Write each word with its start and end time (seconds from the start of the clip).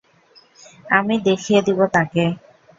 আমি 0.89 1.15
দেখিয়ে 1.27 1.59
দিব 1.61 1.79
তাকে। 1.93 2.23